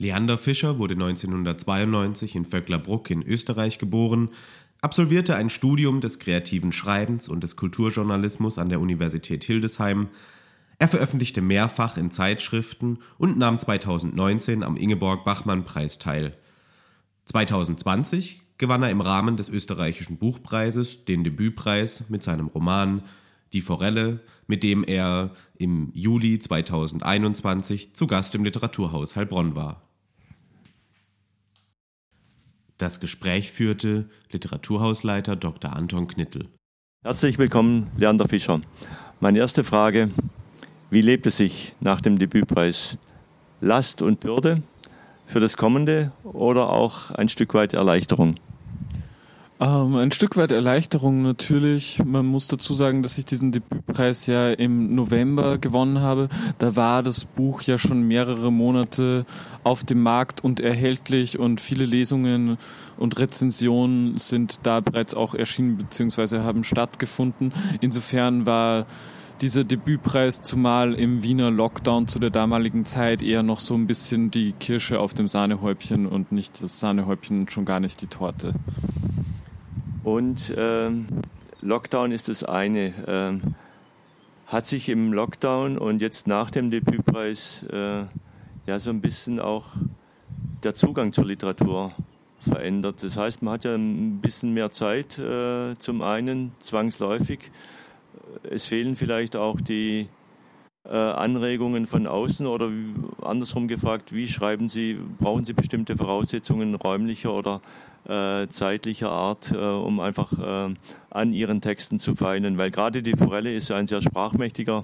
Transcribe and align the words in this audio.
Leander 0.00 0.38
Fischer 0.38 0.78
wurde 0.78 0.94
1992 0.94 2.34
in 2.34 2.46
Vöcklerbruck 2.46 3.10
in 3.10 3.22
Österreich 3.22 3.78
geboren, 3.78 4.30
absolvierte 4.80 5.36
ein 5.36 5.50
Studium 5.50 6.00
des 6.00 6.18
kreativen 6.18 6.72
Schreibens 6.72 7.28
und 7.28 7.44
des 7.44 7.54
Kulturjournalismus 7.54 8.56
an 8.56 8.70
der 8.70 8.80
Universität 8.80 9.44
Hildesheim. 9.44 10.08
Er 10.78 10.88
veröffentlichte 10.88 11.42
mehrfach 11.42 11.98
in 11.98 12.10
Zeitschriften 12.10 13.00
und 13.18 13.36
nahm 13.36 13.58
2019 13.58 14.62
am 14.62 14.78
Ingeborg-Bachmann-Preis 14.78 15.98
teil. 15.98 16.34
2020 17.26 18.40
gewann 18.56 18.82
er 18.82 18.90
im 18.90 19.02
Rahmen 19.02 19.36
des 19.36 19.50
österreichischen 19.50 20.16
Buchpreises 20.16 21.04
den 21.04 21.24
Debütpreis 21.24 22.04
mit 22.08 22.22
seinem 22.22 22.46
Roman 22.46 23.02
Die 23.52 23.60
Forelle, 23.60 24.20
mit 24.46 24.62
dem 24.62 24.82
er 24.82 25.32
im 25.58 25.90
Juli 25.92 26.38
2021 26.38 27.92
zu 27.92 28.06
Gast 28.06 28.34
im 28.34 28.44
Literaturhaus 28.44 29.14
Heilbronn 29.14 29.54
war. 29.54 29.89
Das 32.80 32.98
Gespräch 32.98 33.52
führte 33.52 34.08
Literaturhausleiter 34.32 35.36
Dr. 35.36 35.76
Anton 35.76 36.08
Knittel. 36.08 36.48
Herzlich 37.04 37.36
willkommen, 37.36 37.90
Leander 37.98 38.26
Fischer. 38.26 38.62
Meine 39.20 39.38
erste 39.38 39.64
Frage, 39.64 40.10
wie 40.88 41.02
lebt 41.02 41.26
es 41.26 41.36
sich 41.36 41.74
nach 41.80 42.00
dem 42.00 42.18
Debütpreis? 42.18 42.96
Last 43.60 44.00
und 44.00 44.20
Bürde 44.20 44.62
für 45.26 45.40
das 45.40 45.58
Kommende 45.58 46.12
oder 46.24 46.70
auch 46.70 47.10
ein 47.10 47.28
Stück 47.28 47.52
weit 47.52 47.74
Erleichterung? 47.74 48.36
Ähm, 49.60 49.96
ein 49.96 50.10
Stück 50.10 50.38
weit 50.38 50.52
Erleichterung 50.52 51.20
natürlich. 51.20 52.02
Man 52.02 52.24
muss 52.24 52.48
dazu 52.48 52.72
sagen, 52.72 53.02
dass 53.02 53.18
ich 53.18 53.26
diesen 53.26 53.52
Debütpreis 53.52 54.26
ja 54.26 54.50
im 54.50 54.94
November 54.94 55.58
gewonnen 55.58 56.00
habe. 56.00 56.28
Da 56.56 56.76
war 56.76 57.02
das 57.02 57.26
Buch 57.26 57.60
ja 57.62 57.76
schon 57.76 58.02
mehrere 58.08 58.50
Monate 58.50 59.26
auf 59.62 59.84
dem 59.84 60.02
Markt 60.02 60.42
und 60.42 60.60
erhältlich 60.60 61.38
und 61.38 61.60
viele 61.60 61.84
Lesungen 61.84 62.56
und 62.96 63.18
Rezensionen 63.18 64.16
sind 64.16 64.60
da 64.62 64.80
bereits 64.80 65.14
auch 65.14 65.34
erschienen 65.34 65.76
bzw. 65.76 66.38
haben 66.38 66.64
stattgefunden. 66.64 67.52
Insofern 67.82 68.46
war 68.46 68.86
dieser 69.42 69.64
Debütpreis, 69.64 70.40
zumal 70.40 70.94
im 70.94 71.22
Wiener 71.22 71.50
Lockdown 71.50 72.08
zu 72.08 72.18
der 72.18 72.30
damaligen 72.30 72.86
Zeit 72.86 73.22
eher 73.22 73.42
noch 73.42 73.58
so 73.58 73.74
ein 73.74 73.86
bisschen 73.86 74.30
die 74.30 74.52
Kirsche 74.52 75.00
auf 75.00 75.12
dem 75.12 75.28
Sahnehäubchen 75.28 76.06
und 76.06 76.32
nicht 76.32 76.62
das 76.62 76.80
Sahnehäubchen 76.80 77.40
und 77.40 77.52
schon 77.52 77.64
gar 77.66 77.80
nicht 77.80 78.00
die 78.00 78.06
Torte. 78.06 78.54
Und 80.02 80.54
ähm, 80.56 81.06
Lockdown 81.60 82.12
ist 82.12 82.28
das 82.28 82.42
eine. 82.42 82.94
Ähm, 83.06 83.54
hat 84.46 84.66
sich 84.66 84.88
im 84.88 85.12
Lockdown 85.12 85.78
und 85.78 86.02
jetzt 86.02 86.26
nach 86.26 86.50
dem 86.50 86.70
Debütpreis 86.70 87.64
äh, 87.70 88.04
ja 88.66 88.78
so 88.78 88.90
ein 88.90 89.00
bisschen 89.00 89.38
auch 89.38 89.66
der 90.64 90.74
Zugang 90.74 91.12
zur 91.12 91.26
Literatur 91.26 91.92
verändert. 92.40 93.02
Das 93.02 93.16
heißt, 93.16 93.42
man 93.42 93.54
hat 93.54 93.64
ja 93.64 93.74
ein 93.74 94.20
bisschen 94.20 94.52
mehr 94.52 94.70
Zeit 94.70 95.18
äh, 95.18 95.76
zum 95.78 96.02
einen 96.02 96.52
zwangsläufig. 96.58 97.52
Es 98.42 98.66
fehlen 98.66 98.96
vielleicht 98.96 99.36
auch 99.36 99.60
die 99.60 100.08
Anregungen 100.96 101.86
von 101.86 102.06
außen 102.06 102.46
oder 102.46 102.70
andersrum 103.22 103.68
gefragt, 103.68 104.12
wie 104.12 104.26
schreiben 104.26 104.68
Sie, 104.68 104.98
brauchen 105.18 105.44
Sie 105.44 105.52
bestimmte 105.52 105.96
Voraussetzungen 105.96 106.74
räumlicher 106.74 107.32
oder 107.32 107.60
äh, 108.08 108.48
zeitlicher 108.48 109.10
Art, 109.10 109.52
äh, 109.52 109.56
um 109.56 110.00
einfach 110.00 110.32
äh, 110.32 110.74
an 111.10 111.32
Ihren 111.32 111.60
Texten 111.60 111.98
zu 111.98 112.16
feilen? 112.16 112.58
Weil 112.58 112.70
gerade 112.70 113.02
die 113.02 113.16
Forelle 113.16 113.54
ist 113.54 113.70
ein 113.70 113.86
sehr 113.86 114.00
sprachmächtiger 114.00 114.82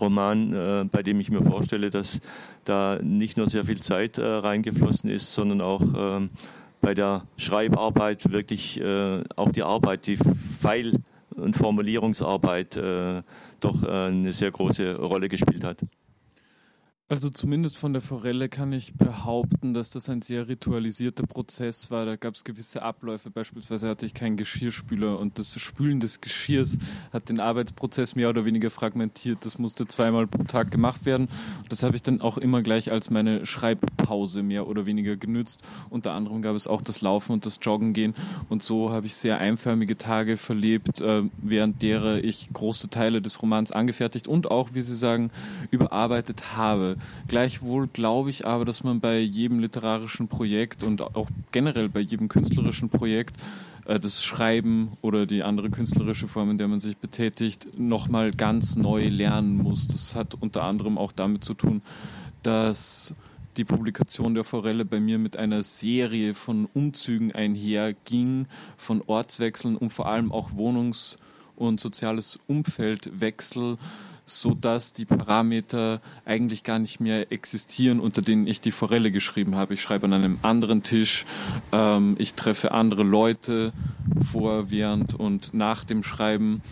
Roman, 0.00 0.52
äh, 0.52 0.84
bei 0.90 1.02
dem 1.02 1.18
ich 1.18 1.30
mir 1.30 1.42
vorstelle, 1.42 1.90
dass 1.90 2.20
da 2.64 3.00
nicht 3.02 3.36
nur 3.36 3.46
sehr 3.46 3.64
viel 3.64 3.80
Zeit 3.80 4.18
äh, 4.18 4.24
reingeflossen 4.24 5.10
ist, 5.10 5.34
sondern 5.34 5.60
auch 5.60 5.82
bei 6.80 6.94
der 6.94 7.22
Schreibarbeit 7.38 8.30
wirklich 8.30 8.80
auch 9.36 9.50
die 9.50 9.62
Arbeit, 9.62 10.06
die 10.06 10.18
Pfeil- 10.18 11.00
und 11.44 11.56
Formulierungsarbeit 11.56 12.76
doch 13.64 13.82
äh, 13.82 13.88
eine 13.88 14.32
sehr 14.32 14.50
große 14.50 14.96
Rolle 14.96 15.28
gespielt 15.28 15.64
hat. 15.64 15.78
Also 17.14 17.30
zumindest 17.30 17.78
von 17.78 17.92
der 17.92 18.02
Forelle 18.02 18.48
kann 18.48 18.72
ich 18.72 18.94
behaupten, 18.94 19.72
dass 19.72 19.88
das 19.88 20.10
ein 20.10 20.20
sehr 20.20 20.48
ritualisierter 20.48 21.24
Prozess 21.28 21.92
war. 21.92 22.04
Da 22.06 22.16
gab 22.16 22.34
es 22.34 22.42
gewisse 22.42 22.82
Abläufe. 22.82 23.30
Beispielsweise 23.30 23.88
hatte 23.88 24.04
ich 24.04 24.14
keinen 24.14 24.36
Geschirrspüler 24.36 25.20
und 25.20 25.38
das 25.38 25.56
Spülen 25.60 26.00
des 26.00 26.20
Geschirrs 26.20 26.76
hat 27.12 27.28
den 27.28 27.38
Arbeitsprozess 27.38 28.16
mehr 28.16 28.30
oder 28.30 28.44
weniger 28.44 28.68
fragmentiert. 28.68 29.38
Das 29.42 29.60
musste 29.60 29.86
zweimal 29.86 30.26
pro 30.26 30.42
Tag 30.42 30.72
gemacht 30.72 31.06
werden. 31.06 31.28
Das 31.68 31.84
habe 31.84 31.94
ich 31.94 32.02
dann 32.02 32.20
auch 32.20 32.36
immer 32.36 32.62
gleich 32.62 32.90
als 32.90 33.10
meine 33.10 33.46
Schreibpause 33.46 34.42
mehr 34.42 34.66
oder 34.66 34.84
weniger 34.84 35.14
genützt. 35.14 35.62
Unter 35.90 36.14
anderem 36.14 36.42
gab 36.42 36.56
es 36.56 36.66
auch 36.66 36.82
das 36.82 37.00
Laufen 37.00 37.30
und 37.30 37.46
das 37.46 37.60
Joggen 37.62 37.92
gehen. 37.92 38.14
Und 38.48 38.64
so 38.64 38.90
habe 38.90 39.06
ich 39.06 39.14
sehr 39.14 39.38
einförmige 39.38 39.96
Tage 39.96 40.36
verlebt, 40.36 41.00
äh, 41.00 41.22
während 41.40 41.80
derer 41.80 42.24
ich 42.24 42.52
große 42.52 42.90
Teile 42.90 43.22
des 43.22 43.40
Romans 43.40 43.70
angefertigt 43.70 44.26
und 44.26 44.50
auch, 44.50 44.70
wie 44.72 44.82
Sie 44.82 44.96
sagen, 44.96 45.30
überarbeitet 45.70 46.56
habe. 46.56 46.96
Gleichwohl 47.28 47.88
glaube 47.88 48.30
ich 48.30 48.46
aber, 48.46 48.64
dass 48.64 48.84
man 48.84 49.00
bei 49.00 49.18
jedem 49.18 49.58
literarischen 49.58 50.28
Projekt 50.28 50.82
und 50.82 51.02
auch 51.02 51.28
generell 51.52 51.88
bei 51.88 52.00
jedem 52.00 52.28
künstlerischen 52.28 52.88
Projekt 52.88 53.36
äh, 53.86 54.00
das 54.00 54.22
Schreiben 54.22 54.92
oder 55.02 55.26
die 55.26 55.42
andere 55.42 55.70
künstlerische 55.70 56.28
Form, 56.28 56.50
in 56.50 56.58
der 56.58 56.68
man 56.68 56.80
sich 56.80 56.96
betätigt, 56.96 57.78
nochmal 57.78 58.30
ganz 58.30 58.76
neu 58.76 59.08
lernen 59.08 59.56
muss. 59.56 59.88
Das 59.88 60.14
hat 60.14 60.34
unter 60.40 60.64
anderem 60.64 60.98
auch 60.98 61.12
damit 61.12 61.44
zu 61.44 61.54
tun, 61.54 61.82
dass 62.42 63.14
die 63.56 63.64
Publikation 63.64 64.34
der 64.34 64.44
Forelle 64.44 64.84
bei 64.84 65.00
mir 65.00 65.18
mit 65.18 65.36
einer 65.36 65.62
Serie 65.62 66.34
von 66.34 66.66
Umzügen 66.74 67.32
einherging, 67.32 68.46
von 68.76 69.00
Ortswechseln 69.06 69.76
und 69.76 69.90
vor 69.90 70.06
allem 70.06 70.32
auch 70.32 70.52
Wohnungs- 70.52 71.16
und 71.56 71.80
soziales 71.80 72.38
Umfeldwechsel 72.48 73.78
so 74.26 74.54
dass 74.54 74.92
die 74.92 75.04
Parameter 75.04 76.00
eigentlich 76.24 76.64
gar 76.64 76.78
nicht 76.78 77.00
mehr 77.00 77.30
existieren, 77.30 78.00
unter 78.00 78.22
denen 78.22 78.46
ich 78.46 78.60
die 78.60 78.70
Forelle 78.70 79.10
geschrieben 79.10 79.56
habe. 79.56 79.74
Ich 79.74 79.82
schreibe 79.82 80.06
an 80.06 80.14
einem 80.14 80.38
anderen 80.42 80.82
Tisch, 80.82 81.26
ähm, 81.72 82.16
ich 82.18 82.34
treffe 82.34 82.72
andere 82.72 83.02
Leute 83.02 83.72
vor, 84.30 84.70
während 84.70 85.14
und 85.14 85.52
nach 85.52 85.84
dem 85.84 86.02
Schreiben 86.02 86.62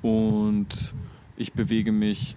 und 0.00 0.94
ich 1.36 1.52
bewege 1.52 1.92
mich 1.92 2.36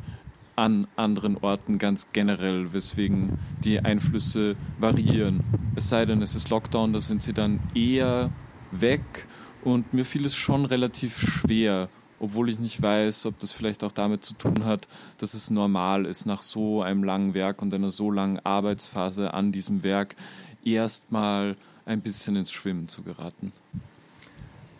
an 0.56 0.88
anderen 0.96 1.38
Orten 1.38 1.78
ganz 1.78 2.08
generell, 2.14 2.72
weswegen 2.74 3.38
die 3.64 3.80
Einflüsse 3.80 4.56
variieren. 4.80 5.42
Es 5.76 5.90
sei 5.90 6.06
denn, 6.06 6.22
es 6.22 6.34
ist 6.34 6.50
Lockdown, 6.50 6.94
da 6.94 7.02
sind 7.02 7.22
sie 7.22 7.34
dann 7.34 7.60
eher 7.76 8.32
weg 8.72 9.28
und 9.64 9.94
mir 9.94 10.06
fiel 10.06 10.26
es 10.26 10.36
schon 10.36 10.66
relativ 10.66 11.20
schwer, 11.20 11.90
obwohl 12.26 12.50
ich 12.50 12.60
nicht 12.60 12.82
weiß, 12.82 13.28
ob 13.28 13.38
das 13.40 13.52
vielleicht 13.52 13.84
auch 13.84 13.92
damit 13.92 14.26
zu 14.26 14.34
tun 14.34 14.66
hat, 14.66 14.88
dass 15.20 15.34
es 15.34 15.52
normal 15.52 16.06
ist, 16.06 16.26
nach 16.26 16.42
so 16.42 16.82
einem 16.82 17.04
langen 17.04 17.34
Werk 17.34 17.62
und 17.62 17.74
einer 17.74 17.92
so 17.92 18.10
langen 18.10 18.40
Arbeitsphase 18.40 19.34
an 19.34 19.52
diesem 19.52 19.84
Werk 19.84 20.16
erstmal 20.64 21.56
ein 21.86 22.02
bisschen 22.02 22.36
ins 22.36 22.52
Schwimmen 22.52 22.88
zu 22.88 23.04
geraten. 23.04 23.54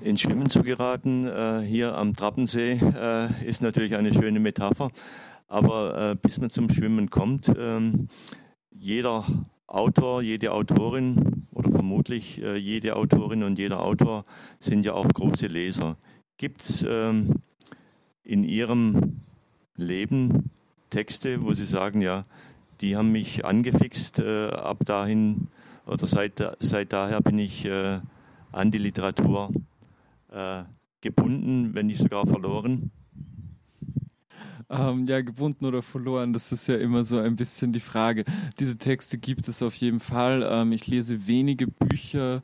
Ins 0.02 0.22
Schwimmen 0.22 0.50
zu 0.50 0.64
geraten, 0.64 1.26
äh, 1.28 1.62
hier 1.62 1.96
am 1.96 2.16
Trappensee, 2.16 2.80
äh, 2.82 3.48
ist 3.48 3.62
natürlich 3.62 3.96
eine 3.96 4.12
schöne 4.14 4.40
Metapher. 4.40 4.92
Aber 5.48 6.12
äh, 6.12 6.16
bis 6.16 6.42
man 6.42 6.50
zum 6.50 6.70
Schwimmen 6.70 7.12
kommt, 7.12 7.54
ähm, 7.58 8.10
jeder 8.72 9.26
Autor, 9.68 10.22
jede 10.24 10.52
Autorin 10.52 11.48
oder 11.52 11.70
vermutlich 11.70 12.42
äh, 12.42 12.58
jede 12.58 12.96
Autorin 12.96 13.44
und 13.44 13.60
jeder 13.60 13.82
Autor 13.82 14.24
sind 14.60 14.86
ja 14.86 14.94
auch 14.94 15.08
große 15.08 15.48
Leser. 15.48 15.98
Gibt 16.38 16.62
es 16.62 16.86
ähm, 16.88 17.36
in 18.24 18.44
Ihrem 18.44 19.22
Leben 19.78 20.52
Texte, 20.90 21.42
wo 21.44 21.54
Sie 21.54 21.66
sagen, 21.66 22.02
ja, 22.02 22.24
die 22.82 22.96
haben 22.96 23.12
mich 23.12 23.46
angefixt, 23.46 24.20
äh, 24.20 24.48
ab 24.48 24.86
dahin 24.86 25.48
oder 25.86 26.08
seit, 26.08 26.42
seit 26.60 26.94
daher 26.94 27.22
bin 27.22 27.40
ich 27.40 27.66
äh, 27.66 28.00
an 28.52 28.72
die 28.72 28.78
Literatur 28.78 29.52
äh, 30.32 30.64
gebunden, 31.02 31.74
wenn 31.74 31.88
nicht 31.88 32.00
sogar 32.00 32.26
verloren? 32.26 32.92
Ähm, 34.70 35.06
ja, 35.08 35.22
gebunden 35.22 35.66
oder 35.66 35.82
verloren, 35.82 36.34
das 36.34 36.52
ist 36.52 36.68
ja 36.68 36.76
immer 36.76 37.04
so 37.04 37.20
ein 37.20 37.36
bisschen 37.36 37.72
die 37.72 37.80
Frage. 37.80 38.26
Diese 38.60 38.78
Texte 38.78 39.18
gibt 39.20 39.48
es 39.48 39.62
auf 39.62 39.76
jeden 39.76 40.00
Fall. 40.00 40.46
Ähm, 40.50 40.72
ich 40.72 40.88
lese 40.88 41.28
wenige 41.28 41.68
Bücher 41.68 42.42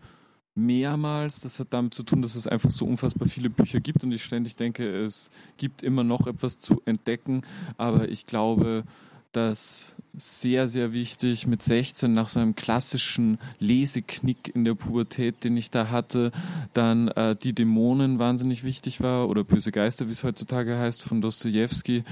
mehrmals. 0.55 1.39
Das 1.41 1.59
hat 1.59 1.67
damit 1.71 1.93
zu 1.93 2.03
tun, 2.03 2.21
dass 2.21 2.35
es 2.35 2.47
einfach 2.47 2.71
so 2.71 2.85
unfassbar 2.85 3.27
viele 3.27 3.49
Bücher 3.49 3.79
gibt 3.79 4.03
und 4.03 4.11
ich 4.11 4.23
ständig 4.23 4.55
denke, 4.55 5.03
es 5.03 5.29
gibt 5.57 5.83
immer 5.83 6.03
noch 6.03 6.27
etwas 6.27 6.59
zu 6.59 6.81
entdecken. 6.85 7.41
Aber 7.77 8.09
ich 8.09 8.25
glaube, 8.25 8.83
dass 9.31 9.95
sehr, 10.17 10.67
sehr 10.67 10.91
wichtig 10.91 11.47
mit 11.47 11.61
16 11.61 12.11
nach 12.11 12.27
so 12.27 12.41
einem 12.41 12.55
klassischen 12.55 13.37
Leseknick 13.59 14.53
in 14.53 14.65
der 14.65 14.73
Pubertät, 14.73 15.43
den 15.45 15.55
ich 15.55 15.71
da 15.71 15.89
hatte, 15.89 16.31
dann 16.73 17.07
äh, 17.09 17.35
die 17.35 17.53
Dämonen 17.53 18.19
wahnsinnig 18.19 18.63
wichtig 18.63 19.01
war 19.01 19.29
oder 19.29 19.45
Böse 19.45 19.71
Geister, 19.71 20.07
wie 20.07 20.11
es 20.11 20.25
heutzutage 20.25 20.77
heißt, 20.77 21.01
von 21.01 21.21
Dostoevsky, 21.21 22.03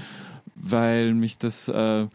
weil 0.54 1.12
mich 1.12 1.36
das 1.36 1.68
äh, 1.68 2.06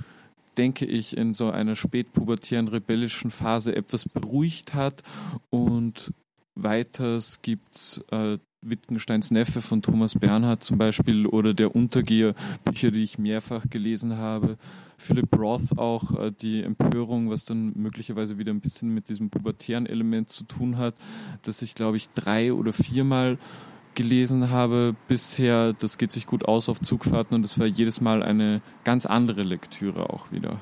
denke 0.57 0.85
ich, 0.85 1.17
in 1.17 1.33
so 1.33 1.49
einer 1.49 1.75
spätpubertären 1.75 2.67
rebellischen 2.67 3.31
Phase 3.31 3.75
etwas 3.75 4.07
beruhigt 4.07 4.73
hat. 4.73 5.03
Und 5.49 6.13
weiters 6.55 7.41
gibt 7.41 7.75
es 7.75 8.03
äh, 8.11 8.37
Wittgensteins 8.61 9.31
Neffe 9.31 9.61
von 9.61 9.81
Thomas 9.81 10.15
Bernhard 10.15 10.63
zum 10.63 10.77
Beispiel 10.77 11.27
oder 11.27 11.53
der 11.53 11.75
Untergeher, 11.75 12.33
Bücher, 12.63 12.91
die 12.91 13.03
ich 13.03 13.17
mehrfach 13.17 13.69
gelesen 13.69 14.17
habe. 14.17 14.57
Philip 14.97 15.37
Roth 15.37 15.77
auch, 15.77 16.17
äh, 16.19 16.31
die 16.31 16.63
Empörung, 16.63 17.29
was 17.29 17.45
dann 17.45 17.73
möglicherweise 17.75 18.37
wieder 18.37 18.51
ein 18.51 18.61
bisschen 18.61 18.89
mit 18.93 19.09
diesem 19.09 19.29
pubertären 19.29 19.85
Element 19.85 20.29
zu 20.29 20.45
tun 20.45 20.77
hat, 20.77 20.95
dass 21.43 21.61
ich, 21.61 21.75
glaube 21.75 21.97
ich, 21.97 22.09
drei 22.09 22.53
oder 22.53 22.73
viermal 22.73 23.37
gelesen 23.95 24.49
habe 24.49 24.95
bisher. 25.07 25.73
Das 25.73 25.97
geht 25.97 26.11
sich 26.11 26.27
gut 26.27 26.45
aus 26.45 26.69
auf 26.69 26.79
Zugfahrten 26.79 27.35
und 27.35 27.43
das 27.43 27.59
war 27.59 27.65
jedes 27.65 28.01
Mal 28.01 28.23
eine 28.23 28.61
ganz 28.83 29.05
andere 29.05 29.43
Lektüre 29.43 30.09
auch 30.09 30.31
wieder. 30.31 30.59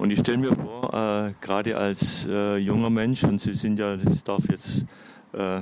Und 0.00 0.10
ich 0.10 0.20
stelle 0.20 0.38
mir 0.38 0.54
vor, 0.54 0.94
äh, 0.94 1.34
gerade 1.42 1.76
als 1.76 2.26
äh, 2.26 2.56
junger 2.56 2.88
Mensch, 2.88 3.22
und 3.24 3.38
Sie 3.38 3.52
sind 3.52 3.78
ja, 3.78 3.96
ich 3.96 4.22
darf 4.22 4.48
jetzt 4.48 4.86
äh, 5.34 5.60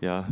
ja, 0.00 0.26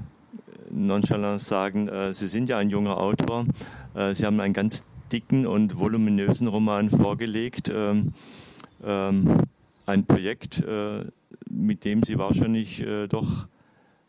nonchalant 0.69 1.41
sagen, 1.41 1.89
äh, 1.89 2.13
Sie 2.13 2.27
sind 2.27 2.49
ja 2.49 2.59
ein 2.59 2.71
junger 2.71 2.99
Autor. 2.99 3.47
Äh, 3.95 4.15
Sie 4.15 4.27
haben 4.27 4.41
einen 4.41 4.53
ganz 4.53 4.85
dicken 5.13 5.47
und 5.47 5.79
voluminösen 5.79 6.49
Roman 6.49 6.91
vorgelegt. 6.91 7.71
Ähm, 7.73 8.15
ähm, 8.83 9.43
ein 9.87 10.05
Projekt, 10.07 10.65
äh, 10.65 11.05
mit 11.49 11.85
dem 11.85 12.03
Sie 12.03 12.19
wahrscheinlich 12.19 12.85
doch 13.09 13.47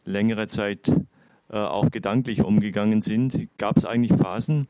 längere 0.05 0.47
Zeit 0.47 0.91
auch 1.59 1.91
gedanklich 1.91 2.43
umgegangen 2.43 3.01
sind. 3.01 3.47
Gab 3.57 3.77
es 3.77 3.85
eigentlich 3.85 4.13
Phasen 4.19 4.67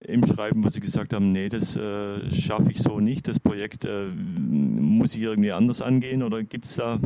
im 0.00 0.26
Schreiben, 0.26 0.64
wo 0.64 0.68
Sie 0.68 0.80
gesagt 0.80 1.12
haben, 1.12 1.32
nee, 1.32 1.48
das 1.48 1.76
äh, 1.76 2.30
schaffe 2.30 2.70
ich 2.70 2.78
so 2.78 3.00
nicht, 3.00 3.28
das 3.28 3.40
Projekt 3.40 3.84
äh, 3.84 4.06
muss 4.06 5.14
ich 5.14 5.22
irgendwie 5.22 5.52
anders 5.52 5.82
angehen? 5.82 6.22
Oder 6.22 6.42
gibt 6.42 6.66
es 6.66 6.76
da 6.76 6.98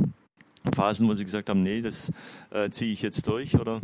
Phasen, 0.74 1.08
wo 1.08 1.14
Sie 1.14 1.24
gesagt 1.24 1.48
haben, 1.48 1.62
nee, 1.62 1.80
das 1.80 2.12
äh, 2.50 2.70
ziehe 2.70 2.92
ich 2.92 3.02
jetzt 3.02 3.26
durch? 3.26 3.58
Oder? 3.58 3.80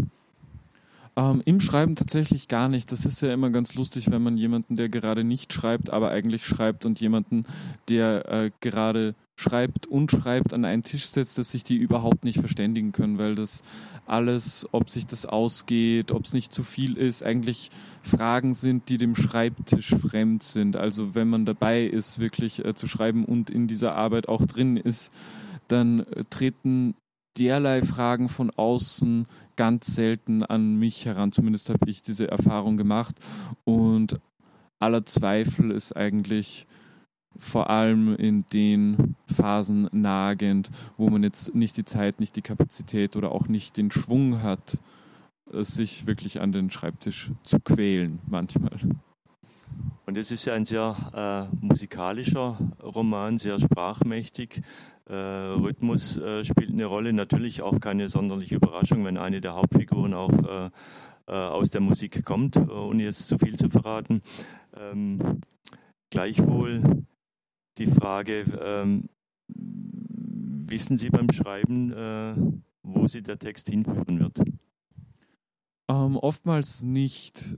Ähm, 1.17 1.43
Im 1.45 1.61
Schreiben 1.61 1.97
tatsächlich 1.97 2.47
gar 2.47 2.69
nicht. 2.69 2.93
Das 2.93 3.05
ist 3.05 3.23
ja 3.23 3.33
immer 3.33 3.51
ganz 3.51 3.75
lustig, 3.75 4.11
wenn 4.11 4.23
man 4.23 4.37
jemanden, 4.37 4.77
der 4.77 4.89
gerade 4.89 5.25
nicht 5.25 5.53
schreibt, 5.53 5.91
aber 5.91 6.11
eigentlich 6.11 6.47
schreibt 6.47 6.87
und 6.87 7.01
jemanden, 7.01 7.45
der 7.89 8.29
äh, 8.31 8.51
gerade 8.61 9.17
schreibt 9.39 9.87
und 9.87 10.11
schreibt, 10.11 10.53
an 10.53 10.65
einen 10.65 10.83
Tisch 10.83 11.07
setzt, 11.07 11.39
dass 11.39 11.53
sich 11.53 11.63
die 11.63 11.77
überhaupt 11.77 12.25
nicht 12.25 12.41
verständigen 12.41 12.91
können, 12.91 13.19
weil 13.19 13.37
das 13.37 13.63
alles, 14.05 14.67
ob 14.73 14.91
sich 14.91 15.07
das 15.07 15.27
ausgeht, 15.27 16.11
ob 16.11 16.25
es 16.25 16.33
nicht 16.33 16.53
zu 16.53 16.65
viel 16.65 16.97
ist, 16.97 17.25
eigentlich 17.25 17.71
Fragen 18.03 18.55
sind, 18.55 18.89
die 18.89 18.99
dem 18.99 19.15
Schreibtisch 19.15 19.95
fremd 19.95 20.43
sind. 20.43 20.77
Also 20.77 21.15
wenn 21.15 21.29
man 21.29 21.45
dabei 21.45 21.85
ist, 21.85 22.19
wirklich 22.19 22.65
äh, 22.65 22.75
zu 22.75 22.89
schreiben 22.89 23.25
und 23.25 23.49
in 23.49 23.69
dieser 23.69 23.95
Arbeit 23.95 24.29
auch 24.29 24.45
drin 24.45 24.77
ist, 24.77 25.13
dann 25.69 26.01
äh, 26.01 26.25
treten 26.29 26.97
derlei 27.39 27.83
Fragen 27.83 28.29
von 28.29 28.51
außen 28.51 29.27
ganz 29.55 29.95
selten 29.95 30.43
an 30.43 30.77
mich 30.77 31.07
heran. 31.07 31.31
Zumindest 31.31 31.71
habe 31.71 31.89
ich 31.89 32.03
diese 32.03 32.29
Erfahrung 32.29 32.77
gemacht. 32.77 33.15
Und 33.65 34.17
aller 34.81 35.07
Zweifel 35.07 35.71
ist 35.71 35.97
eigentlich 35.97 36.67
vor 37.39 37.71
allem 37.71 38.15
in 38.17 38.45
den 38.53 39.15
Phasen 39.27 39.89
nagend, 39.93 40.71
wo 40.97 41.09
man 41.09 41.23
jetzt 41.23 41.55
nicht 41.55 41.77
die 41.77 41.85
Zeit, 41.85 42.21
nicht 42.21 42.37
die 42.37 42.43
Kapazität 42.43 43.17
oder 43.17 43.33
auch 43.33 43.49
nicht 43.49 43.77
den 43.77 43.91
Schwung 43.91 44.43
hat, 44.43 44.79
äh, 45.53 45.63
sich 45.63 46.07
wirklich 46.07 46.41
an 46.41 46.53
den 46.53 46.71
Schreibtisch 46.71 47.31
zu 47.43 47.61
quälen 47.61 48.19
manchmal. 48.27 48.79
Und 50.07 50.17
es 50.17 50.31
ist 50.31 50.47
ja 50.47 50.55
ein 50.55 50.65
sehr 50.65 51.51
äh, 51.53 51.57
musikalischer 51.65 52.59
Roman, 52.83 53.39
sehr 53.39 53.61
sprachmächtig. 53.61 54.63
Äh, 55.07 55.15
Rhythmus 55.15 56.17
äh, 56.17 56.45
spielt 56.45 56.71
eine 56.71 56.87
Rolle, 56.87 57.13
natürlich 57.13 57.63
auch 57.63 57.79
keine 57.79 58.09
sonderliche 58.09 58.57
Überraschung, 58.57 59.05
wenn 59.05 59.19
eine 59.19 59.41
der 59.41 59.55
Hauptfiguren 59.55 60.15
auch 60.15 60.33
äh, 60.33 60.71
äh, 61.27 61.33
aus 61.33 61.71
der 61.71 61.83
Musik 61.83 62.25
kommt, 62.25 62.57
ohne 62.57 63.05
jetzt 63.05 63.29
zu 63.29 63.39
viel 63.39 63.57
zu 63.57 63.69
verraten. 63.69 64.23
Ähm, 64.75 65.43
gleichwohl 66.11 67.05
die 67.79 67.87
Frage, 67.87 68.45
ähm, 68.63 69.09
wissen 69.47 70.97
Sie 70.97 71.11
beim 71.11 71.31
Schreiben, 71.31 71.93
äh, 71.93 72.35
wo 72.83 73.07
Sie 73.07 73.23
der 73.23 73.39
Text 73.39 73.69
hinführen 73.69 74.21
wird? 74.21 74.39
Ähm, 75.89 76.17
oftmals 76.17 76.83
nicht 76.83 77.57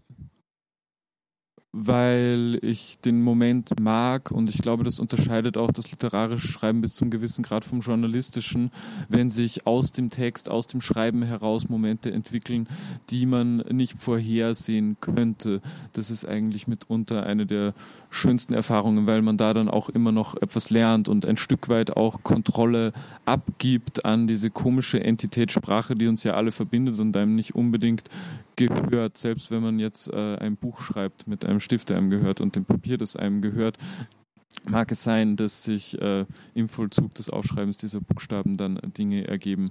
weil 1.72 2.58
ich 2.62 2.98
den 2.98 3.22
Moment 3.22 3.78
mag 3.80 4.32
und 4.32 4.50
ich 4.50 4.58
glaube, 4.58 4.82
das 4.82 4.98
unterscheidet 4.98 5.56
auch 5.56 5.70
das 5.70 5.90
literarische 5.92 6.48
Schreiben 6.48 6.80
bis 6.80 6.94
zum 6.94 7.10
gewissen 7.10 7.44
Grad 7.44 7.64
vom 7.64 7.80
journalistischen, 7.80 8.72
wenn 9.08 9.30
sich 9.30 9.68
aus 9.68 9.92
dem 9.92 10.10
Text, 10.10 10.50
aus 10.50 10.66
dem 10.66 10.80
Schreiben 10.80 11.22
heraus 11.22 11.68
Momente 11.68 12.10
entwickeln, 12.10 12.68
die 13.10 13.24
man 13.24 13.58
nicht 13.70 13.98
vorhersehen 13.98 14.96
könnte. 15.00 15.60
Das 15.92 16.10
ist 16.10 16.26
eigentlich 16.26 16.66
mitunter 16.66 17.24
eine 17.24 17.46
der 17.46 17.74
schönsten 18.10 18.52
Erfahrungen, 18.52 19.06
weil 19.06 19.22
man 19.22 19.36
da 19.36 19.54
dann 19.54 19.68
auch 19.68 19.88
immer 19.88 20.10
noch 20.10 20.34
etwas 20.34 20.70
lernt 20.70 21.08
und 21.08 21.24
ein 21.24 21.36
Stück 21.36 21.68
weit 21.68 21.96
auch 21.96 22.24
Kontrolle 22.24 22.92
abgibt 23.26 24.04
an 24.04 24.26
diese 24.26 24.50
komische 24.50 25.02
Entität 25.02 25.52
Sprache, 25.52 25.94
die 25.94 26.08
uns 26.08 26.24
ja 26.24 26.34
alle 26.34 26.50
verbindet 26.50 26.98
und 26.98 27.16
einem 27.16 27.36
nicht 27.36 27.54
unbedingt 27.54 28.08
gehört, 28.66 29.16
selbst 29.16 29.50
wenn 29.50 29.62
man 29.62 29.78
jetzt 29.78 30.08
äh, 30.08 30.36
ein 30.36 30.56
Buch 30.56 30.80
schreibt 30.80 31.26
mit 31.26 31.44
einem 31.44 31.60
Stift, 31.60 31.88
der 31.88 31.96
einem 31.96 32.10
gehört 32.10 32.40
und 32.40 32.56
dem 32.56 32.64
Papier, 32.64 32.98
das 32.98 33.16
einem 33.16 33.40
gehört, 33.40 33.78
mag 34.64 34.90
es 34.92 35.02
sein, 35.02 35.36
dass 35.36 35.62
sich 35.64 36.00
äh, 36.00 36.26
im 36.54 36.68
Vollzug 36.68 37.14
des 37.14 37.30
Aufschreibens 37.30 37.76
dieser 37.76 38.00
Buchstaben 38.00 38.56
dann 38.56 38.78
Dinge 38.96 39.26
ergeben, 39.26 39.70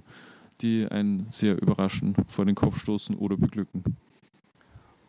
die 0.62 0.86
einen 0.88 1.26
sehr 1.30 1.60
überraschen, 1.60 2.14
vor 2.26 2.44
den 2.44 2.54
Kopf 2.54 2.78
stoßen 2.78 3.16
oder 3.16 3.36
beglücken. 3.36 3.96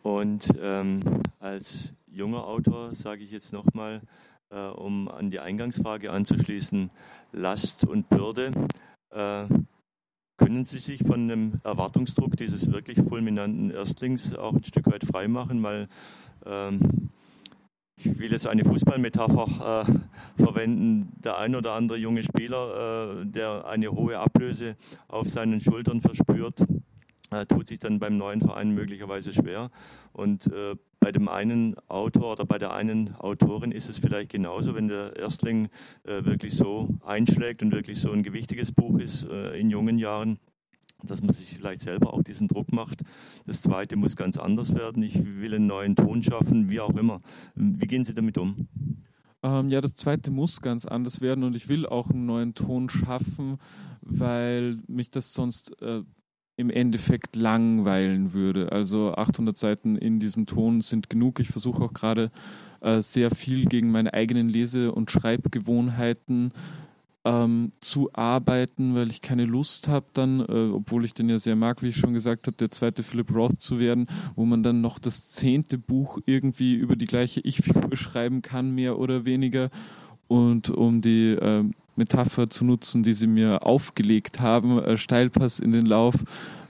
Und 0.02 0.48
ähm, 0.60 1.00
als 1.38 1.92
junger 2.10 2.46
Autor 2.46 2.94
sage 2.94 3.22
ich 3.22 3.30
jetzt 3.30 3.52
nochmal, 3.52 4.00
äh, 4.50 4.66
um 4.68 5.08
an 5.08 5.30
die 5.30 5.40
Eingangsfrage 5.40 6.10
anzuschließen, 6.10 6.90
Last 7.32 7.84
und 7.84 8.08
Bürde. 8.08 8.50
Können 10.36 10.64
Sie 10.64 10.78
sich 10.78 11.02
von 11.04 11.28
dem 11.28 11.60
Erwartungsdruck 11.62 12.36
dieses 12.36 12.72
wirklich 12.72 12.98
fulminanten 13.06 13.70
Erstlings 13.70 14.34
auch 14.34 14.54
ein 14.54 14.64
Stück 14.64 14.90
weit 14.90 15.04
freimachen? 15.04 15.62
Weil 15.62 15.88
ähm, 16.46 17.10
ich 17.96 18.18
will 18.18 18.32
jetzt 18.32 18.46
eine 18.46 18.64
Fußballmetapher 18.64 19.86
äh, 19.86 20.42
verwenden. 20.42 21.12
Der 21.22 21.38
ein 21.38 21.54
oder 21.54 21.72
andere 21.72 21.98
junge 21.98 22.24
Spieler, 22.24 23.20
äh, 23.20 23.26
der 23.26 23.66
eine 23.66 23.90
hohe 23.90 24.18
Ablöse 24.18 24.76
auf 25.08 25.28
seinen 25.28 25.60
Schultern 25.60 26.00
verspürt, 26.00 26.66
tut 27.48 27.68
sich 27.68 27.80
dann 27.80 27.98
beim 27.98 28.16
neuen 28.16 28.40
Verein 28.40 28.70
möglicherweise 28.72 29.32
schwer. 29.32 29.70
Und 30.12 30.46
äh, 30.52 30.76
bei 31.00 31.10
dem 31.10 31.28
einen 31.28 31.74
Autor 31.88 32.32
oder 32.32 32.44
bei 32.44 32.58
der 32.58 32.72
einen 32.72 33.14
Autorin 33.16 33.72
ist 33.72 33.88
es 33.88 33.98
vielleicht 33.98 34.30
genauso, 34.30 34.74
wenn 34.74 34.88
der 34.88 35.16
Erstling 35.16 35.68
äh, 36.04 36.24
wirklich 36.24 36.54
so 36.54 36.88
einschlägt 37.04 37.62
und 37.62 37.72
wirklich 37.72 38.00
so 38.00 38.12
ein 38.12 38.22
gewichtiges 38.22 38.72
Buch 38.72 38.98
ist 38.98 39.24
äh, 39.24 39.58
in 39.58 39.70
jungen 39.70 39.98
Jahren, 39.98 40.38
dass 41.02 41.22
man 41.22 41.32
sich 41.32 41.56
vielleicht 41.56 41.82
selber 41.82 42.14
auch 42.14 42.22
diesen 42.22 42.46
Druck 42.46 42.72
macht. 42.72 43.02
Das 43.46 43.62
zweite 43.62 43.96
muss 43.96 44.14
ganz 44.14 44.36
anders 44.36 44.74
werden. 44.74 45.02
Ich 45.02 45.24
will 45.24 45.54
einen 45.54 45.66
neuen 45.66 45.96
Ton 45.96 46.22
schaffen, 46.22 46.70
wie 46.70 46.80
auch 46.80 46.94
immer. 46.94 47.20
Wie 47.56 47.86
gehen 47.86 48.04
Sie 48.04 48.14
damit 48.14 48.38
um? 48.38 48.68
Ähm, 49.42 49.70
ja, 49.70 49.80
das 49.80 49.96
zweite 49.96 50.30
muss 50.30 50.60
ganz 50.60 50.86
anders 50.86 51.20
werden 51.20 51.42
und 51.42 51.56
ich 51.56 51.68
will 51.68 51.84
auch 51.86 52.10
einen 52.10 52.26
neuen 52.26 52.54
Ton 52.54 52.88
schaffen, 52.88 53.58
weil 54.02 54.78
mich 54.86 55.10
das 55.10 55.32
sonst 55.32 55.82
äh, 55.82 56.02
im 56.62 56.70
Endeffekt 56.70 57.36
langweilen 57.36 58.32
würde. 58.32 58.72
Also 58.72 59.14
800 59.14 59.58
Seiten 59.58 59.96
in 59.96 60.20
diesem 60.20 60.46
Ton 60.46 60.80
sind 60.80 61.10
genug. 61.10 61.40
Ich 61.40 61.48
versuche 61.48 61.82
auch 61.84 61.92
gerade 61.92 62.30
äh, 62.80 63.02
sehr 63.02 63.30
viel 63.30 63.66
gegen 63.66 63.90
meine 63.90 64.14
eigenen 64.14 64.48
Lese- 64.48 64.92
und 64.92 65.10
Schreibgewohnheiten 65.10 66.52
ähm, 67.24 67.72
zu 67.80 68.10
arbeiten, 68.12 68.94
weil 68.94 69.10
ich 69.10 69.22
keine 69.22 69.44
Lust 69.44 69.88
habe, 69.88 70.06
dann, 70.14 70.40
äh, 70.40 70.70
obwohl 70.72 71.04
ich 71.04 71.14
den 71.14 71.28
ja 71.28 71.38
sehr 71.38 71.56
mag, 71.56 71.82
wie 71.82 71.88
ich 71.88 71.96
schon 71.96 72.14
gesagt 72.14 72.46
habe, 72.46 72.56
der 72.56 72.70
zweite 72.70 73.02
Philip 73.02 73.34
Roth 73.34 73.60
zu 73.60 73.78
werden, 73.78 74.06
wo 74.34 74.44
man 74.44 74.62
dann 74.62 74.80
noch 74.80 74.98
das 74.98 75.28
zehnte 75.28 75.78
Buch 75.78 76.18
irgendwie 76.26 76.74
über 76.74 76.96
die 76.96 77.06
gleiche 77.06 77.40
Ich-Figur 77.40 77.96
schreiben 77.96 78.40
kann, 78.40 78.74
mehr 78.74 78.98
oder 78.98 79.24
weniger. 79.24 79.70
Und 80.28 80.70
um 80.70 81.00
die 81.00 81.30
äh, 81.30 81.64
Metapher 81.96 82.48
zu 82.48 82.64
nutzen, 82.64 83.02
die 83.02 83.14
sie 83.14 83.26
mir 83.26 83.66
aufgelegt 83.66 84.40
haben, 84.40 84.78
äh, 84.78 84.96
Steilpass 84.96 85.58
in 85.58 85.72
den 85.72 85.86
Lauf, 85.86 86.14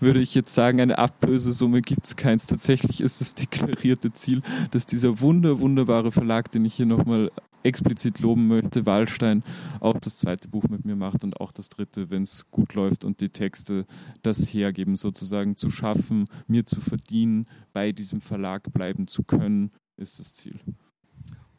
würde 0.01 0.21
ich 0.21 0.35
jetzt 0.35 0.55
sagen, 0.55 0.81
eine 0.81 0.99
Ablösesumme 0.99 1.81
gibt 1.81 2.07
es 2.07 2.17
keins. 2.17 2.47
Tatsächlich 2.47 3.01
ist 3.01 3.21
das 3.21 3.35
deklarierte 3.37 4.13
Ziel, 4.13 4.43
dass 4.71 4.87
dieser 4.87 5.21
wunder, 5.21 5.61
wunderbare 5.61 6.13
Verlag, 6.13 6.51
den 6.51 6.65
ich 6.65 6.75
hier 6.75 6.87
nochmal 6.87 7.31
explizit 7.63 8.21
loben 8.21 8.49
möchte, 8.49 8.87
Wallstein, 8.87 9.43
auch 9.81 9.99
das 9.99 10.17
zweite 10.17 10.49
Buch 10.49 10.65
mit 10.69 10.85
mir 10.85 10.97
macht 10.97 11.25
und 11.25 11.41
auch 11.41 11.53
das 11.53 11.69
dritte, 11.69 12.11
wenn 12.11 12.25
es 12.25 12.51
gut 12.51 12.75
läuft 12.75 13.05
und 13.05 13.21
die 13.21 13.31
Texte 13.31 13.87
das 14.23 14.53
hergeben, 14.53 14.97
sozusagen 14.97 15.57
zu 15.57 15.71
schaffen, 15.71 16.27
mir 16.47 16.67
zu 16.67 16.81
verdienen, 16.81 17.47
bei 17.73 17.93
diesem 17.93 18.21
Verlag 18.21 18.73
bleiben 18.73 19.07
zu 19.07 19.23
können, 19.23 19.71
ist 19.97 20.19
das 20.19 20.35
Ziel. 20.35 20.59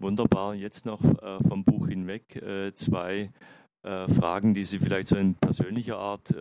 Wunderbar. 0.03 0.53
Jetzt 0.53 0.85
noch 0.85 1.01
äh, 1.01 1.41
vom 1.47 1.63
Buch 1.63 1.87
hinweg 1.87 2.35
äh, 2.35 2.75
zwei 2.75 3.31
äh, 3.83 4.09
Fragen, 4.09 4.53
die 4.53 4.65
Sie 4.65 4.77
vielleicht 4.77 5.07
so 5.07 5.15
in 5.15 5.35
persönlicher 5.35 5.97
Art 5.97 6.35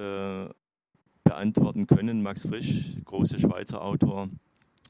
beantworten 1.23 1.87
können. 1.87 2.23
Max 2.23 2.45
Frisch, 2.45 2.97
großer 3.05 3.39
Schweizer 3.39 3.81
Autor, 3.81 4.29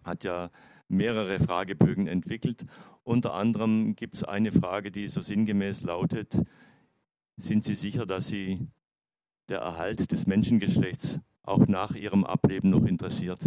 hat 0.04 0.24
ja 0.24 0.50
mehrere 0.88 1.38
Fragebögen 1.38 2.06
entwickelt. 2.06 2.64
Unter 3.04 3.34
anderem 3.34 3.94
gibt 3.94 4.14
es 4.14 4.24
eine 4.24 4.52
Frage, 4.52 4.90
die 4.90 5.08
so 5.08 5.20
sinngemäß 5.20 5.82
lautet, 5.82 6.42
sind 7.36 7.64
Sie 7.64 7.74
sicher, 7.74 8.06
dass 8.06 8.28
Sie 8.28 8.66
der 9.50 9.58
Erhalt 9.58 10.12
des 10.12 10.26
Menschengeschlechts 10.26 11.20
auch 11.42 11.66
nach 11.66 11.94
Ihrem 11.94 12.24
Ableben 12.24 12.70
noch 12.70 12.86
interessiert? 12.86 13.44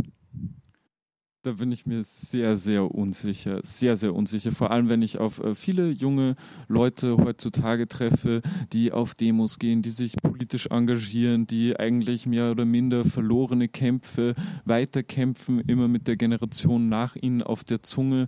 Da 1.46 1.54
bin 1.54 1.72
ich 1.72 1.86
mir 1.86 2.04
sehr, 2.04 2.56
sehr 2.56 2.94
unsicher. 2.94 3.60
Sehr, 3.64 3.96
sehr 3.98 4.16
unsicher. 4.16 4.52
Vor 4.52 4.72
allem, 4.72 4.90
wenn 4.90 5.02
ich 5.02 5.20
auf 5.20 5.40
äh, 5.40 5.54
viele 5.54 5.90
junge 5.90 6.36
Leute 6.68 7.18
heutzutage 7.18 7.88
treffe, 7.88 8.42
die 8.74 8.92
auf 8.92 9.14
Demos 9.14 9.60
gehen, 9.60 9.82
die 9.82 9.92
sich 9.92 10.16
politisch 10.18 10.68
engagieren, 10.68 11.46
die 11.46 11.80
eigentlich 11.80 12.26
mehr 12.26 12.52
oder 12.52 12.66
minder 12.66 13.06
verlorene 13.06 13.68
Kämpfe 13.68 14.34
weiterkämpfen, 14.66 15.60
immer 15.60 15.88
mit 15.88 16.08
der 16.08 16.16
Generation 16.16 16.90
nach 16.90 17.16
ihnen 17.16 17.44
auf 17.44 17.64
der 17.64 17.84
Zunge. 17.84 18.28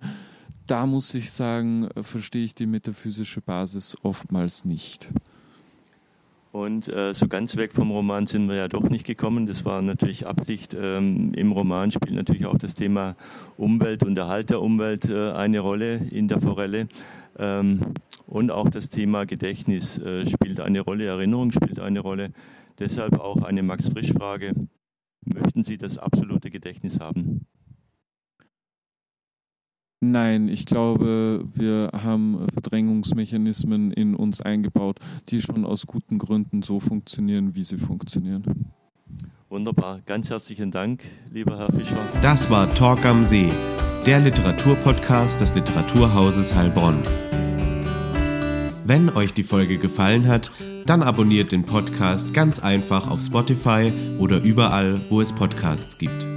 Da 0.68 0.86
muss 0.86 1.14
ich 1.16 1.32
sagen, 1.32 1.90
äh, 1.96 2.04
verstehe 2.04 2.44
ich 2.44 2.54
die 2.54 2.68
metaphysische 2.68 3.42
Basis 3.42 3.96
oftmals 4.04 4.64
nicht. 4.64 5.10
Und 6.58 6.88
äh, 6.88 7.14
so 7.14 7.28
ganz 7.28 7.56
weg 7.56 7.72
vom 7.72 7.92
Roman 7.92 8.26
sind 8.26 8.50
wir 8.50 8.56
ja 8.56 8.68
doch 8.68 8.90
nicht 8.90 9.06
gekommen. 9.06 9.46
Das 9.46 9.64
war 9.64 9.80
natürlich 9.84 10.26
Absicht. 10.26 10.76
Ähm, 10.76 11.32
Im 11.36 11.52
Roman 11.52 11.92
spielt 11.92 12.16
natürlich 12.16 12.48
auch 12.48 12.58
das 12.58 12.74
Thema 12.74 13.16
Umwelt 13.58 14.04
und 14.04 14.18
Erhalt 14.18 14.50
der 14.50 14.64
Umwelt 14.64 15.08
äh, 15.08 15.34
eine 15.34 15.60
Rolle 15.60 15.98
in 15.98 16.28
der 16.28 16.42
Forelle. 16.42 16.88
Ähm, 17.38 17.82
und 18.26 18.50
auch 18.50 18.72
das 18.72 18.90
Thema 18.90 19.28
Gedächtnis 19.28 20.00
äh, 20.00 20.26
spielt 20.26 20.60
eine 20.60 20.80
Rolle, 20.80 21.06
Erinnerung 21.06 21.52
spielt 21.52 21.80
eine 21.80 22.00
Rolle. 22.00 22.32
Deshalb 22.80 23.20
auch 23.20 23.44
eine 23.44 23.62
Max-Frisch-Frage. 23.62 24.54
Möchten 25.26 25.62
Sie 25.62 25.78
das 25.78 26.00
absolute 26.00 26.50
Gedächtnis 26.50 27.00
haben? 27.00 27.46
Nein, 30.00 30.48
ich 30.48 30.68
glaube, 30.68 31.44
wir 31.54 31.90
haben 31.92 32.46
Verdrängungsmechanismen 32.54 33.92
in 33.92 34.16
uns 34.16 34.42
eingebaut, 34.42 35.00
die 35.30 35.42
schon 35.42 35.66
aus 35.66 35.88
guten 35.88 36.20
Gründen 36.20 36.62
so 36.62 36.80
funktionieren, 36.80 37.56
wie 37.56 37.64
sie 37.64 37.78
funktionieren. 37.78 38.44
Wunderbar. 39.50 40.02
Ganz 40.06 40.30
herzlichen 40.30 40.70
Dank, 40.70 41.04
lieber 41.32 41.58
Herr 41.58 41.72
Fischer. 41.72 41.98
Das 42.22 42.50
war 42.50 42.72
Talk 42.76 43.06
am 43.06 43.24
See, 43.24 43.50
der 44.06 44.20
Literaturpodcast 44.20 45.42
des 45.42 45.56
Literaturhauses 45.56 46.54
Heilbronn. 46.54 47.02
Wenn 48.86 49.10
euch 49.10 49.34
die 49.34 49.44
Folge 49.44 49.80
gefallen 49.80 50.28
hat, 50.28 50.52
dann 50.86 51.02
abonniert 51.02 51.52
den 51.52 51.66
Podcast 51.66 52.34
ganz 52.34 52.60
einfach 52.60 53.10
auf 53.10 53.22
Spotify 53.22 53.92
oder 54.20 54.42
überall, 54.44 55.02
wo 55.10 55.22
es 55.22 55.34
Podcasts 55.34 55.98
gibt. 55.98 56.28